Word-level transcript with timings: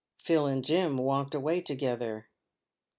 Phil 0.17 0.47
and 0.47 0.65
Jim 0.65 0.97
walked 0.97 1.35
away 1.35 1.61
together. 1.61 2.27